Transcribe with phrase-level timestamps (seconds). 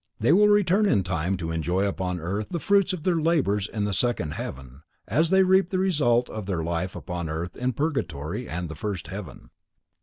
[0.19, 3.83] They will return in time to enjoy upon earth the fruits of their labors in
[3.83, 8.49] the second heaven, as they reap the result of their life upon earth in purgatory
[8.49, 9.51] and the first heaven.